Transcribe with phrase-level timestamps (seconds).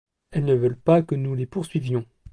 [0.31, 2.07] Elles ne veulent pas que nous les poursuivions.